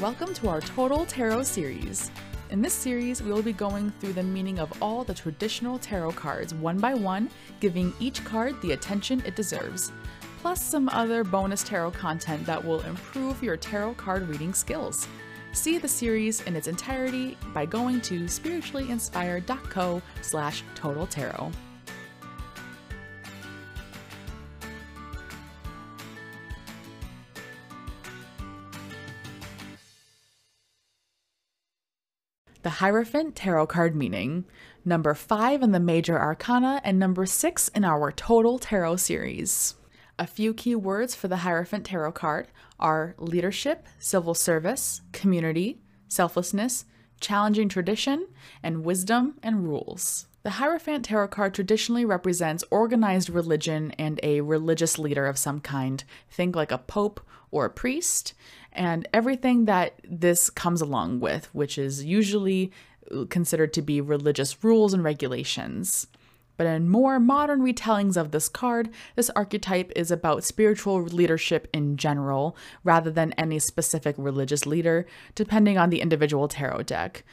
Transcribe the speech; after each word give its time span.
Welcome 0.00 0.32
to 0.34 0.48
our 0.48 0.60
Total 0.60 1.04
Tarot 1.04 1.42
series. 1.42 2.12
In 2.50 2.62
this 2.62 2.72
series, 2.72 3.20
we 3.20 3.32
will 3.32 3.42
be 3.42 3.52
going 3.52 3.90
through 3.98 4.12
the 4.12 4.22
meaning 4.22 4.60
of 4.60 4.72
all 4.80 5.02
the 5.02 5.12
traditional 5.12 5.76
tarot 5.76 6.12
cards 6.12 6.54
one 6.54 6.78
by 6.78 6.94
one, 6.94 7.28
giving 7.58 7.92
each 7.98 8.24
card 8.24 8.54
the 8.62 8.70
attention 8.72 9.20
it 9.26 9.34
deserves, 9.34 9.90
plus 10.40 10.62
some 10.62 10.88
other 10.90 11.24
bonus 11.24 11.64
tarot 11.64 11.90
content 11.90 12.46
that 12.46 12.64
will 12.64 12.78
improve 12.82 13.42
your 13.42 13.56
tarot 13.56 13.94
card 13.94 14.28
reading 14.28 14.54
skills. 14.54 15.08
See 15.50 15.78
the 15.78 15.88
series 15.88 16.42
in 16.42 16.54
its 16.54 16.68
entirety 16.68 17.36
by 17.52 17.66
going 17.66 18.00
to 18.02 18.20
spirituallyinspired.co 18.20 20.00
slash 20.22 20.62
total 20.76 21.08
tarot. 21.08 21.50
The 32.68 32.84
Hierophant 32.84 33.34
Tarot 33.34 33.68
card 33.68 33.96
meaning, 33.96 34.44
number 34.84 35.14
5 35.14 35.62
in 35.62 35.72
the 35.72 35.80
Major 35.80 36.20
Arcana 36.20 36.82
and 36.84 36.98
number 36.98 37.24
6 37.24 37.68
in 37.68 37.82
our 37.82 38.12
Total 38.12 38.58
Tarot 38.58 38.96
series. 38.96 39.74
A 40.18 40.26
few 40.26 40.52
key 40.52 40.74
words 40.74 41.14
for 41.14 41.28
the 41.28 41.38
Hierophant 41.38 41.86
Tarot 41.86 42.12
card 42.12 42.48
are 42.78 43.14
leadership, 43.16 43.86
civil 43.98 44.34
service, 44.34 45.00
community, 45.12 45.80
selflessness, 46.08 46.84
challenging 47.22 47.70
tradition, 47.70 48.28
and 48.62 48.84
wisdom 48.84 49.38
and 49.42 49.66
rules. 49.66 50.27
The 50.44 50.50
Hierophant 50.50 51.04
Tarot 51.04 51.28
card 51.28 51.52
traditionally 51.52 52.04
represents 52.04 52.64
organized 52.70 53.28
religion 53.28 53.90
and 53.98 54.20
a 54.22 54.40
religious 54.40 54.98
leader 54.98 55.26
of 55.26 55.36
some 55.36 55.60
kind. 55.60 56.04
Think 56.30 56.54
like 56.54 56.70
a 56.70 56.78
pope 56.78 57.20
or 57.50 57.64
a 57.64 57.70
priest, 57.70 58.34
and 58.72 59.08
everything 59.12 59.64
that 59.64 59.94
this 60.04 60.48
comes 60.48 60.80
along 60.80 61.20
with, 61.20 61.52
which 61.52 61.76
is 61.76 62.04
usually 62.04 62.70
considered 63.30 63.72
to 63.72 63.82
be 63.82 64.00
religious 64.00 64.62
rules 64.62 64.94
and 64.94 65.02
regulations. 65.02 66.06
But 66.56 66.66
in 66.66 66.88
more 66.88 67.18
modern 67.18 67.60
retellings 67.60 68.16
of 68.16 68.30
this 68.30 68.48
card, 68.48 68.90
this 69.16 69.30
archetype 69.30 69.92
is 69.96 70.10
about 70.10 70.44
spiritual 70.44 71.02
leadership 71.02 71.68
in 71.72 71.96
general, 71.96 72.56
rather 72.84 73.10
than 73.10 73.32
any 73.32 73.58
specific 73.60 74.14
religious 74.18 74.66
leader, 74.66 75.06
depending 75.34 75.78
on 75.78 75.90
the 75.90 76.00
individual 76.00 76.48
tarot 76.48 76.82
deck 76.82 77.24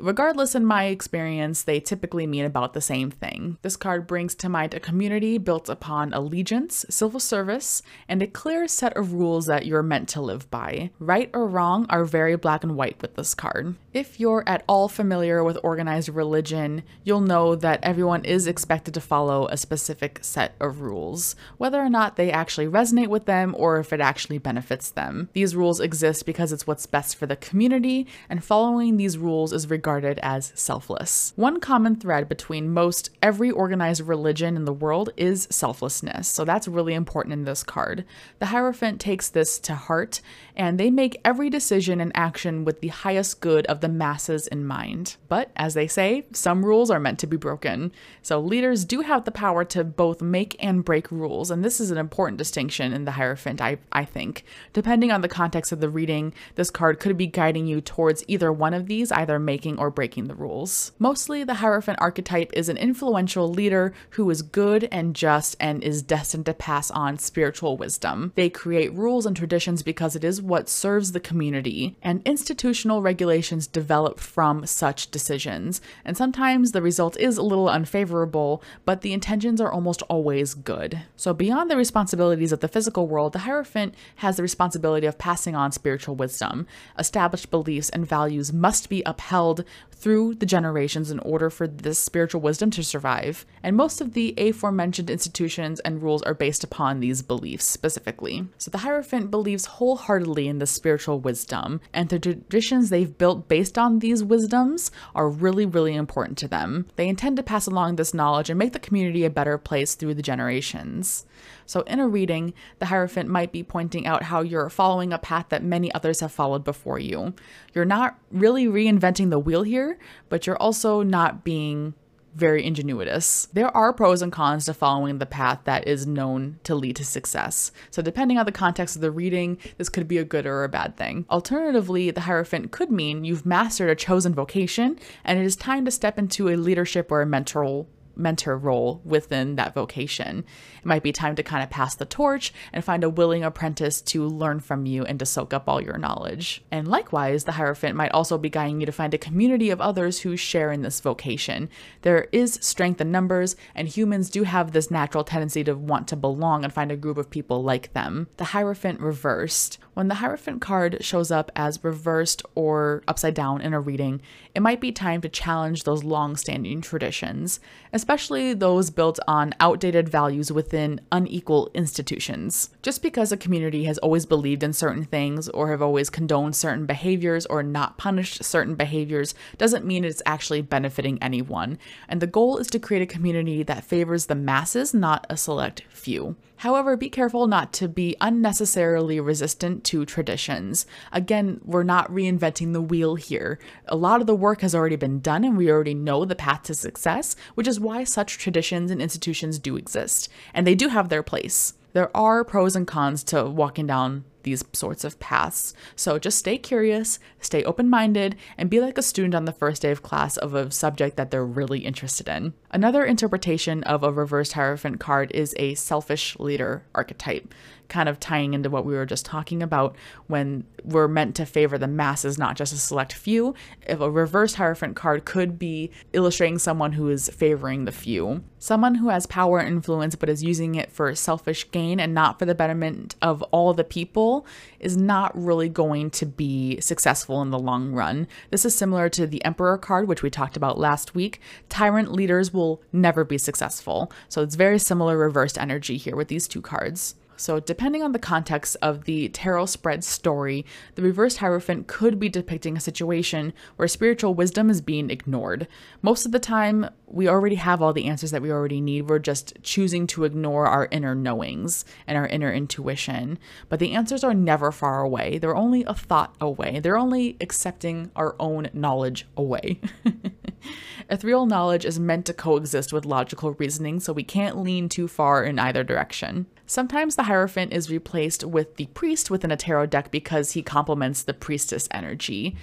regardless, 0.00 0.54
in 0.54 0.64
my 0.64 0.84
experience, 0.84 1.62
they 1.62 1.80
typically 1.80 2.26
mean 2.26 2.44
about 2.44 2.72
the 2.72 2.80
same 2.80 3.10
thing. 3.10 3.58
This 3.62 3.76
card 3.76 4.06
brings 4.06 4.34
to 4.36 4.48
mind 4.48 4.74
a 4.74 4.80
community 4.80 5.38
built 5.38 5.68
upon 5.68 6.12
allegiance, 6.12 6.84
civil 6.90 7.20
service, 7.20 7.82
and 8.08 8.22
a 8.22 8.26
clear 8.26 8.68
set 8.68 8.96
of 8.96 9.12
rules 9.12 9.46
that 9.46 9.66
you're 9.66 9.82
meant 9.82 10.08
to 10.10 10.20
live 10.20 10.50
by. 10.50 10.90
Right 10.98 11.30
or 11.32 11.46
wrong 11.46 11.86
are 11.88 12.04
very 12.04 12.36
black 12.36 12.64
and 12.64 12.76
white 12.76 13.00
with 13.00 13.16
this 13.16 13.34
card. 13.34 13.76
If 13.92 14.20
you're 14.20 14.44
at 14.46 14.62
all 14.68 14.88
familiar 14.88 15.42
with 15.42 15.58
organized 15.62 16.10
religion, 16.10 16.82
you'll 17.04 17.20
know 17.20 17.54
that 17.56 17.82
everyone 17.82 18.24
is 18.24 18.46
expected 18.46 18.94
to 18.94 19.00
follow 19.00 19.46
a 19.46 19.56
specific 19.56 20.18
set 20.22 20.54
of 20.60 20.80
rules, 20.80 21.34
whether 21.56 21.80
or 21.80 21.88
not 21.88 22.16
they 22.16 22.30
actually 22.30 22.66
resonate 22.66 23.08
with 23.08 23.24
them 23.24 23.54
or 23.56 23.78
if 23.78 23.92
it 23.92 24.00
actually 24.00 24.38
benefits 24.38 24.90
them. 24.90 25.30
These 25.32 25.56
rules 25.56 25.80
exist 25.80 26.26
because 26.26 26.52
it's 26.52 26.66
what's 26.66 26.86
best 26.86 27.16
for 27.16 27.26
the 27.26 27.36
community, 27.36 28.06
and 28.28 28.44
following 28.44 28.96
these 28.96 29.16
rules 29.16 29.52
is 29.52 29.64
regarded 29.76 30.18
as 30.22 30.52
selfless. 30.54 31.34
One 31.36 31.60
common 31.60 31.96
thread 31.96 32.30
between 32.30 32.72
most 32.72 33.10
every 33.22 33.50
organized 33.50 34.00
religion 34.00 34.56
in 34.56 34.64
the 34.64 34.72
world 34.72 35.10
is 35.18 35.46
selflessness, 35.50 36.28
so 36.28 36.46
that's 36.46 36.66
really 36.66 36.94
important 36.94 37.34
in 37.34 37.44
this 37.44 37.62
card. 37.62 38.06
The 38.38 38.46
Hierophant 38.46 39.02
takes 39.02 39.28
this 39.28 39.58
to 39.58 39.74
heart, 39.74 40.22
and 40.56 40.80
they 40.80 40.90
make 40.90 41.20
every 41.26 41.50
decision 41.50 42.00
and 42.00 42.10
action 42.14 42.64
with 42.64 42.80
the 42.80 42.88
highest 42.88 43.42
good 43.42 43.66
of 43.66 43.82
the 43.82 43.88
masses 43.90 44.46
in 44.46 44.64
mind. 44.64 45.16
But 45.28 45.50
as 45.56 45.74
they 45.74 45.88
say, 45.88 46.24
some 46.32 46.64
rules 46.64 46.90
are 46.90 46.98
meant 46.98 47.18
to 47.18 47.26
be 47.26 47.36
broken. 47.36 47.92
So 48.22 48.40
leaders 48.40 48.86
do 48.86 49.02
have 49.02 49.26
the 49.26 49.30
power 49.30 49.62
to 49.66 49.84
both 49.84 50.22
make 50.22 50.56
and 50.58 50.86
break 50.86 51.10
rules, 51.10 51.50
and 51.50 51.62
this 51.62 51.80
is 51.80 51.90
an 51.90 51.98
important 51.98 52.38
distinction 52.38 52.94
in 52.94 53.04
the 53.04 53.10
Hierophant, 53.10 53.60
I, 53.60 53.76
I 53.92 54.06
think. 54.06 54.44
Depending 54.72 55.12
on 55.12 55.20
the 55.20 55.28
context 55.28 55.70
of 55.70 55.80
the 55.80 55.90
reading, 55.90 56.32
this 56.54 56.70
card 56.70 56.98
could 56.98 57.18
be 57.18 57.26
guiding 57.26 57.66
you 57.66 57.82
towards 57.82 58.24
either 58.26 58.50
one 58.50 58.72
of 58.72 58.86
these, 58.86 59.12
either 59.12 59.38
making 59.38 59.65
making 59.66 59.78
or 59.80 59.90
breaking 59.90 60.28
the 60.28 60.34
rules. 60.34 60.92
Mostly, 60.98 61.44
the 61.44 61.54
Hierophant 61.54 61.98
archetype 62.00 62.52
is 62.54 62.68
an 62.68 62.76
influential 62.76 63.48
leader 63.48 63.92
who 64.10 64.30
is 64.30 64.42
good 64.42 64.88
and 64.92 65.14
just 65.14 65.56
and 65.58 65.82
is 65.82 66.02
destined 66.02 66.46
to 66.46 66.54
pass 66.54 66.90
on 66.90 67.18
spiritual 67.18 67.76
wisdom. 67.76 68.32
They 68.36 68.48
create 68.48 68.94
rules 68.94 69.26
and 69.26 69.36
traditions 69.36 69.82
because 69.82 70.14
it 70.14 70.24
is 70.24 70.40
what 70.40 70.68
serves 70.68 71.12
the 71.12 71.20
community, 71.20 71.96
and 72.02 72.22
institutional 72.24 73.02
regulations 73.02 73.66
develop 73.66 74.20
from 74.20 74.66
such 74.66 75.10
decisions. 75.10 75.80
And 76.04 76.16
sometimes 76.16 76.72
the 76.72 76.82
result 76.82 77.18
is 77.18 77.36
a 77.36 77.42
little 77.42 77.68
unfavorable, 77.68 78.62
but 78.84 79.00
the 79.00 79.12
intentions 79.12 79.60
are 79.60 79.72
almost 79.72 80.02
always 80.02 80.54
good. 80.54 81.00
So, 81.16 81.34
beyond 81.34 81.70
the 81.70 81.76
responsibilities 81.76 82.52
of 82.52 82.60
the 82.60 82.68
physical 82.68 83.08
world, 83.08 83.32
the 83.32 83.40
Hierophant 83.40 83.94
has 84.16 84.36
the 84.36 84.42
responsibility 84.42 85.06
of 85.06 85.18
passing 85.18 85.56
on 85.56 85.72
spiritual 85.72 86.14
wisdom. 86.14 86.66
Established 86.98 87.50
beliefs 87.50 87.90
and 87.90 88.06
values 88.06 88.52
must 88.52 88.88
be 88.88 89.02
upheld 89.04 89.55
world 89.58 89.68
through 89.96 90.34
the 90.34 90.46
generations 90.46 91.10
in 91.10 91.18
order 91.20 91.48
for 91.48 91.66
this 91.66 91.98
spiritual 91.98 92.40
wisdom 92.40 92.70
to 92.70 92.84
survive. 92.84 93.46
And 93.62 93.76
most 93.76 94.00
of 94.00 94.12
the 94.12 94.34
aforementioned 94.36 95.10
institutions 95.10 95.80
and 95.80 96.02
rules 96.02 96.22
are 96.22 96.34
based 96.34 96.62
upon 96.62 97.00
these 97.00 97.22
beliefs 97.22 97.66
specifically. 97.66 98.46
So 98.58 98.70
the 98.70 98.78
Hierophant 98.78 99.30
believes 99.30 99.66
wholeheartedly 99.66 100.48
in 100.48 100.58
the 100.58 100.66
spiritual 100.66 101.18
wisdom, 101.18 101.80
and 101.92 102.08
the 102.08 102.18
traditions 102.18 102.90
they've 102.90 103.16
built 103.16 103.48
based 103.48 103.78
on 103.78 104.00
these 104.00 104.22
wisdoms 104.22 104.90
are 105.14 105.28
really, 105.28 105.64
really 105.64 105.94
important 105.94 106.36
to 106.38 106.48
them. 106.48 106.86
They 106.96 107.08
intend 107.08 107.36
to 107.38 107.42
pass 107.42 107.66
along 107.66 107.96
this 107.96 108.14
knowledge 108.14 108.50
and 108.50 108.58
make 108.58 108.74
the 108.74 108.78
community 108.78 109.24
a 109.24 109.30
better 109.30 109.56
place 109.56 109.94
through 109.94 110.14
the 110.14 110.22
generations. 110.22 111.24
So, 111.66 111.80
in 111.82 111.98
a 111.98 112.08
reading, 112.08 112.54
the 112.78 112.86
Hierophant 112.86 113.28
might 113.28 113.52
be 113.52 113.62
pointing 113.62 114.06
out 114.06 114.24
how 114.24 114.40
you're 114.40 114.70
following 114.70 115.12
a 115.12 115.18
path 115.18 115.46
that 115.48 115.64
many 115.64 115.92
others 115.92 116.20
have 116.20 116.32
followed 116.32 116.64
before 116.64 116.98
you. 116.98 117.34
You're 117.74 117.84
not 117.84 118.18
really 118.30 118.66
reinventing 118.66 119.30
the 119.30 119.38
wheel 119.38 119.62
here, 119.62 119.85
but 120.28 120.46
you're 120.46 120.56
also 120.56 121.02
not 121.02 121.44
being 121.44 121.94
very 122.36 122.64
ingenuitous. 122.64 123.48
There 123.54 123.74
are 123.74 123.94
pros 123.94 124.20
and 124.20 124.30
cons 124.30 124.66
to 124.66 124.74
following 124.74 125.18
the 125.18 125.26
path 125.26 125.60
that 125.64 125.88
is 125.88 126.06
known 126.06 126.58
to 126.64 126.74
lead 126.74 126.96
to 126.96 127.04
success. 127.04 127.72
So, 127.90 128.02
depending 128.02 128.38
on 128.38 128.44
the 128.44 128.52
context 128.52 128.94
of 128.94 129.02
the 129.02 129.10
reading, 129.10 129.58
this 129.78 129.88
could 129.88 130.06
be 130.06 130.18
a 130.18 130.24
good 130.24 130.44
or 130.46 130.62
a 130.62 130.68
bad 130.68 130.96
thing. 130.96 131.24
Alternatively, 131.30 132.10
the 132.10 132.20
Hierophant 132.22 132.72
could 132.72 132.90
mean 132.90 133.24
you've 133.24 133.46
mastered 133.46 133.88
a 133.88 133.94
chosen 133.94 134.34
vocation 134.34 134.98
and 135.24 135.38
it 135.38 135.44
is 135.44 135.56
time 135.56 135.86
to 135.86 135.90
step 135.90 136.18
into 136.18 136.48
a 136.48 136.56
leadership 136.56 137.10
or 137.10 137.22
a 137.22 137.26
mentoral 137.26 137.86
mentor 138.16 138.56
role 138.56 139.00
within 139.04 139.56
that 139.56 139.74
vocation. 139.74 140.44
It 140.78 140.86
might 140.86 141.02
be 141.02 141.12
time 141.12 141.36
to 141.36 141.42
kind 141.42 141.62
of 141.62 141.70
pass 141.70 141.94
the 141.94 142.04
torch 142.04 142.52
and 142.72 142.84
find 142.84 143.04
a 143.04 143.10
willing 143.10 143.44
apprentice 143.44 144.00
to 144.02 144.26
learn 144.26 144.60
from 144.60 144.86
you 144.86 145.04
and 145.04 145.18
to 145.18 145.26
soak 145.26 145.52
up 145.52 145.68
all 145.68 145.80
your 145.80 145.98
knowledge. 145.98 146.64
And 146.70 146.88
likewise, 146.88 147.44
the 147.44 147.52
Hierophant 147.52 147.96
might 147.96 148.12
also 148.12 148.38
be 148.38 148.50
guiding 148.50 148.80
you 148.80 148.86
to 148.86 148.92
find 148.92 149.14
a 149.14 149.18
community 149.18 149.70
of 149.70 149.80
others 149.80 150.20
who 150.20 150.36
share 150.36 150.72
in 150.72 150.82
this 150.82 151.00
vocation. 151.00 151.68
There 152.02 152.28
is 152.32 152.58
strength 152.62 153.00
in 153.00 153.10
numbers, 153.10 153.56
and 153.74 153.88
humans 153.88 154.30
do 154.30 154.44
have 154.44 154.72
this 154.72 154.90
natural 154.90 155.24
tendency 155.24 155.64
to 155.64 155.74
want 155.74 156.08
to 156.08 156.16
belong 156.16 156.64
and 156.64 156.72
find 156.72 156.90
a 156.90 156.96
group 156.96 157.18
of 157.18 157.30
people 157.30 157.62
like 157.62 157.92
them. 157.92 158.28
The 158.36 158.44
Hierophant 158.44 159.00
reversed. 159.00 159.78
When 159.94 160.08
the 160.08 160.16
Hierophant 160.16 160.60
card 160.60 160.98
shows 161.00 161.30
up 161.30 161.50
as 161.56 161.82
reversed 161.82 162.42
or 162.54 163.02
upside 163.08 163.34
down 163.34 163.60
in 163.60 163.72
a 163.72 163.80
reading, 163.80 164.20
it 164.54 164.60
might 164.60 164.80
be 164.80 164.92
time 164.92 165.20
to 165.22 165.28
challenge 165.28 165.84
those 165.84 166.04
long 166.04 166.36
standing 166.36 166.80
traditions, 166.80 167.60
those 168.06 168.90
built 168.90 169.18
on 169.26 169.52
outdated 169.58 170.08
values 170.08 170.52
within 170.52 171.00
unequal 171.10 171.70
institutions. 171.74 172.70
Just 172.82 173.02
because 173.02 173.32
a 173.32 173.36
community 173.36 173.84
has 173.84 173.98
always 173.98 174.26
believed 174.26 174.62
in 174.62 174.72
certain 174.72 175.04
things 175.04 175.48
or 175.48 175.70
have 175.70 175.82
always 175.82 176.08
condoned 176.08 176.54
certain 176.54 176.86
behaviors 176.86 177.46
or 177.46 177.62
not 177.62 177.98
punished 177.98 178.44
certain 178.44 178.74
behaviors 178.74 179.34
doesn't 179.58 179.84
mean 179.84 180.04
it's 180.04 180.22
actually 180.24 180.62
benefiting 180.62 181.18
anyone. 181.20 181.78
And 182.08 182.22
the 182.22 182.26
goal 182.26 182.58
is 182.58 182.68
to 182.68 182.78
create 182.78 183.02
a 183.02 183.06
community 183.06 183.62
that 183.64 183.84
favors 183.84 184.26
the 184.26 184.34
masses, 184.34 184.94
not 184.94 185.26
a 185.28 185.36
select 185.36 185.82
few. 185.90 186.36
However, 186.60 186.96
be 186.96 187.10
careful 187.10 187.46
not 187.46 187.72
to 187.74 187.88
be 187.88 188.16
unnecessarily 188.20 189.20
resistant 189.20 189.84
to 189.84 190.06
traditions. 190.06 190.86
Again, 191.12 191.60
we're 191.64 191.82
not 191.82 192.10
reinventing 192.10 192.72
the 192.72 192.80
wheel 192.80 193.16
here. 193.16 193.58
A 193.86 193.96
lot 193.96 194.22
of 194.22 194.26
the 194.26 194.34
work 194.34 194.62
has 194.62 194.74
already 194.74 194.96
been 194.96 195.20
done 195.20 195.44
and 195.44 195.56
we 195.56 195.70
already 195.70 195.92
know 195.92 196.24
the 196.24 196.34
path 196.34 196.62
to 196.64 196.74
success, 196.74 197.36
which 197.54 197.68
is 197.68 197.78
why 197.78 197.95
such 198.04 198.38
traditions 198.38 198.90
and 198.90 199.00
institutions 199.00 199.58
do 199.58 199.76
exist. 199.76 200.28
And 200.54 200.66
they 200.66 200.74
do 200.74 200.88
have 200.88 201.08
their 201.08 201.22
place. 201.22 201.74
There 201.92 202.14
are 202.16 202.44
pros 202.44 202.76
and 202.76 202.86
cons 202.86 203.24
to 203.24 203.44
walking 203.44 203.86
down 203.86 204.24
these 204.46 204.64
sorts 204.72 205.04
of 205.04 205.20
paths. 205.20 205.74
So 205.94 206.18
just 206.18 206.38
stay 206.38 206.56
curious, 206.56 207.18
stay 207.40 207.62
open 207.64 207.90
minded, 207.90 208.36
and 208.56 208.70
be 208.70 208.80
like 208.80 208.96
a 208.96 209.02
student 209.02 209.34
on 209.34 209.44
the 209.44 209.52
first 209.52 209.82
day 209.82 209.90
of 209.90 210.02
class 210.02 210.38
of 210.38 210.54
a 210.54 210.70
subject 210.70 211.16
that 211.16 211.30
they're 211.30 211.44
really 211.44 211.80
interested 211.80 212.28
in. 212.28 212.54
Another 212.70 213.04
interpretation 213.04 213.82
of 213.84 214.02
a 214.02 214.12
reversed 214.12 214.54
Hierophant 214.54 215.00
card 215.00 215.30
is 215.32 215.54
a 215.58 215.74
selfish 215.74 216.38
leader 216.38 216.84
archetype 216.94 217.52
kind 217.88 218.08
of 218.08 218.18
tying 218.18 218.52
into 218.52 218.68
what 218.68 218.84
we 218.84 218.94
were 218.94 219.06
just 219.06 219.24
talking 219.24 219.62
about 219.62 219.96
when 220.26 220.64
we're 220.84 221.08
meant 221.08 221.36
to 221.36 221.46
favor 221.46 221.78
the 221.78 221.86
masses, 221.86 222.36
not 222.36 222.56
just 222.56 222.72
a 222.72 222.76
select 222.76 223.12
few. 223.12 223.54
If 223.86 224.00
a 224.00 224.10
reverse 224.10 224.54
Hierophant 224.54 224.96
card 224.96 225.24
could 225.24 225.58
be 225.58 225.90
illustrating 226.12 226.58
someone 226.58 226.92
who 226.92 227.08
is 227.08 227.28
favoring 227.28 227.84
the 227.84 227.92
few. 227.92 228.42
Someone 228.58 228.96
who 228.96 229.08
has 229.10 229.26
power 229.26 229.58
and 229.58 229.68
influence 229.68 230.16
but 230.16 230.28
is 230.28 230.42
using 230.42 230.74
it 230.74 230.90
for 230.90 231.14
selfish 231.14 231.70
gain 231.70 232.00
and 232.00 232.12
not 232.12 232.38
for 232.38 232.44
the 232.44 232.54
betterment 232.54 233.14
of 233.22 233.42
all 233.44 233.72
the 233.74 233.84
people 233.84 234.35
is 234.80 234.96
not 234.96 235.36
really 235.36 235.68
going 235.68 236.10
to 236.10 236.26
be 236.26 236.80
successful 236.80 237.40
in 237.42 237.50
the 237.50 237.58
long 237.58 237.92
run. 237.92 238.26
This 238.50 238.64
is 238.64 238.74
similar 238.74 239.08
to 239.10 239.26
the 239.26 239.44
Emperor 239.44 239.78
card, 239.78 240.08
which 240.08 240.22
we 240.22 240.30
talked 240.30 240.56
about 240.56 240.78
last 240.78 241.14
week. 241.14 241.40
Tyrant 241.68 242.12
leaders 242.12 242.52
will 242.52 242.82
never 242.92 243.24
be 243.24 243.38
successful. 243.38 244.10
So 244.28 244.42
it's 244.42 244.56
very 244.56 244.78
similar 244.78 245.16
reversed 245.16 245.58
energy 245.58 245.96
here 245.96 246.16
with 246.16 246.28
these 246.28 246.48
two 246.48 246.60
cards. 246.62 247.14
So, 247.36 247.60
depending 247.60 248.02
on 248.02 248.12
the 248.12 248.18
context 248.18 248.76
of 248.82 249.04
the 249.04 249.28
tarot 249.28 249.66
spread 249.66 250.04
story, 250.04 250.64
the 250.94 251.02
reversed 251.02 251.38
Hierophant 251.38 251.86
could 251.86 252.18
be 252.18 252.28
depicting 252.28 252.76
a 252.76 252.80
situation 252.80 253.52
where 253.76 253.88
spiritual 253.88 254.34
wisdom 254.34 254.70
is 254.70 254.80
being 254.80 255.10
ignored. 255.10 255.68
Most 256.02 256.26
of 256.26 256.32
the 256.32 256.38
time, 256.38 256.88
we 257.06 257.28
already 257.28 257.56
have 257.56 257.82
all 257.82 257.92
the 257.92 258.06
answers 258.06 258.30
that 258.30 258.42
we 258.42 258.50
already 258.50 258.80
need. 258.80 259.08
We're 259.08 259.18
just 259.18 259.54
choosing 259.62 260.06
to 260.08 260.24
ignore 260.24 260.66
our 260.66 260.88
inner 260.90 261.14
knowings 261.14 261.84
and 262.06 262.16
our 262.16 262.26
inner 262.26 262.52
intuition. 262.52 263.38
But 263.68 263.78
the 263.78 263.92
answers 263.92 264.24
are 264.24 264.34
never 264.34 264.72
far 264.72 265.02
away, 265.02 265.38
they're 265.38 265.56
only 265.56 265.84
a 265.84 265.94
thought 265.94 266.34
away, 266.40 266.80
they're 266.80 266.96
only 266.96 267.36
accepting 267.40 268.10
our 268.16 268.34
own 268.40 268.68
knowledge 268.72 269.26
away. 269.36 269.80
Ethereal 271.10 271.46
knowledge 271.46 271.84
is 271.84 272.00
meant 272.00 272.26
to 272.26 272.34
coexist 272.34 272.92
with 272.92 273.04
logical 273.04 273.52
reasoning, 273.52 274.00
so 274.00 274.12
we 274.12 274.24
can't 274.24 274.58
lean 274.58 274.88
too 274.88 275.06
far 275.06 275.44
in 275.44 275.58
either 275.58 275.84
direction. 275.84 276.46
Sometimes 276.68 277.14
the 277.14 277.22
Hierophant 277.24 277.72
is 277.72 277.90
replaced 277.90 278.42
with 278.42 278.74
the 278.74 278.86
priest 278.86 279.30
within 279.30 279.52
a 279.52 279.56
tarot 279.56 279.86
deck 279.86 280.10
because 280.10 280.52
he 280.52 280.62
complements 280.62 281.22
the 281.22 281.32
priestess 281.32 281.88
energy. 281.92 282.56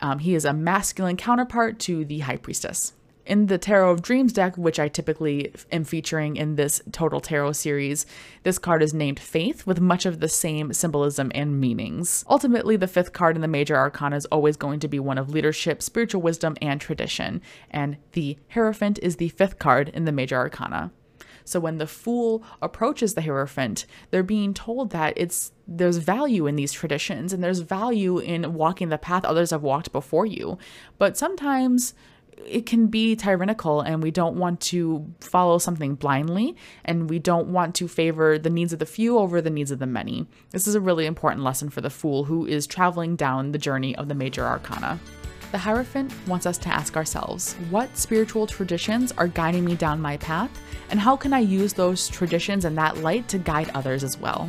Um, 0.00 0.18
he 0.18 0.34
is 0.34 0.44
a 0.44 0.52
masculine 0.52 1.16
counterpart 1.16 1.78
to 1.80 2.04
the 2.04 2.18
high 2.20 2.36
priestess. 2.36 2.92
In 3.24 3.46
the 3.46 3.58
Tarot 3.58 3.90
of 3.90 4.02
Dreams 4.02 4.32
deck, 4.32 4.56
which 4.56 4.78
I 4.78 4.86
typically 4.86 5.52
am 5.72 5.84
featuring 5.84 6.36
in 6.36 6.54
this 6.54 6.80
Total 6.92 7.18
Tarot 7.18 7.52
series, 7.52 8.06
this 8.44 8.58
card 8.58 8.82
is 8.82 8.94
named 8.94 9.18
Faith 9.18 9.66
with 9.66 9.80
much 9.80 10.06
of 10.06 10.20
the 10.20 10.28
same 10.28 10.72
symbolism 10.72 11.32
and 11.34 11.58
meanings. 11.58 12.24
Ultimately, 12.28 12.76
the 12.76 12.86
fifth 12.86 13.12
card 13.12 13.34
in 13.34 13.42
the 13.42 13.48
major 13.48 13.74
arcana 13.74 14.16
is 14.16 14.26
always 14.26 14.56
going 14.56 14.78
to 14.80 14.86
be 14.86 15.00
one 15.00 15.18
of 15.18 15.30
leadership, 15.30 15.82
spiritual 15.82 16.22
wisdom, 16.22 16.56
and 16.62 16.80
tradition, 16.80 17.40
and 17.70 17.96
the 18.12 18.38
Hierophant 18.50 19.00
is 19.02 19.16
the 19.16 19.30
fifth 19.30 19.58
card 19.58 19.88
in 19.88 20.04
the 20.04 20.12
major 20.12 20.36
arcana. 20.36 20.92
So 21.46 21.60
when 21.60 21.78
the 21.78 21.86
fool 21.86 22.42
approaches 22.60 23.14
the 23.14 23.22
Hierophant, 23.22 23.86
they're 24.10 24.22
being 24.22 24.52
told 24.52 24.90
that 24.90 25.14
it's 25.16 25.52
there's 25.66 25.96
value 25.96 26.46
in 26.46 26.56
these 26.56 26.72
traditions 26.72 27.32
and 27.32 27.42
there's 27.42 27.60
value 27.60 28.18
in 28.18 28.52
walking 28.54 28.88
the 28.88 28.98
path 28.98 29.24
others 29.24 29.50
have 29.50 29.62
walked 29.62 29.92
before 29.92 30.26
you. 30.26 30.58
But 30.98 31.16
sometimes 31.16 31.94
it 32.44 32.66
can 32.66 32.88
be 32.88 33.16
tyrannical 33.16 33.80
and 33.80 34.02
we 34.02 34.10
don't 34.10 34.36
want 34.36 34.60
to 34.60 35.06
follow 35.20 35.58
something 35.58 35.94
blindly 35.94 36.56
and 36.84 37.08
we 37.08 37.18
don't 37.18 37.48
want 37.48 37.74
to 37.76 37.88
favor 37.88 38.38
the 38.38 38.50
needs 38.50 38.72
of 38.72 38.78
the 38.78 38.86
few 38.86 39.18
over 39.18 39.40
the 39.40 39.50
needs 39.50 39.70
of 39.70 39.78
the 39.78 39.86
many. 39.86 40.26
This 40.50 40.66
is 40.66 40.74
a 40.74 40.80
really 40.80 41.06
important 41.06 41.44
lesson 41.44 41.70
for 41.70 41.80
the 41.80 41.90
fool 41.90 42.24
who 42.24 42.46
is 42.46 42.66
traveling 42.66 43.16
down 43.16 43.52
the 43.52 43.58
journey 43.58 43.96
of 43.96 44.08
the 44.08 44.14
major 44.14 44.44
arcana. 44.44 45.00
The 45.52 45.58
Hierophant 45.58 46.12
wants 46.26 46.44
us 46.44 46.58
to 46.58 46.68
ask 46.68 46.96
ourselves 46.96 47.54
what 47.70 47.96
spiritual 47.96 48.48
traditions 48.48 49.12
are 49.12 49.28
guiding 49.28 49.64
me 49.64 49.76
down 49.76 50.00
my 50.00 50.16
path, 50.16 50.50
and 50.90 50.98
how 50.98 51.16
can 51.16 51.32
I 51.32 51.38
use 51.38 51.72
those 51.72 52.08
traditions 52.08 52.64
and 52.64 52.76
that 52.76 52.98
light 52.98 53.28
to 53.28 53.38
guide 53.38 53.70
others 53.72 54.02
as 54.02 54.18
well? 54.18 54.48